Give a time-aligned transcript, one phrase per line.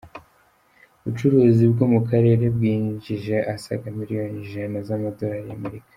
[0.99, 5.89] Ubucuruzi bwo mu karere bwinjije asaga miliyoni ijana z’Amadorari y’Amerika